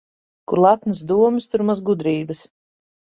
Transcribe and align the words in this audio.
Kur 0.51 0.61
lepnas 0.65 1.03
domas, 1.13 1.49
tur 1.51 1.65
maz 1.71 1.85
gudrības. 1.91 2.43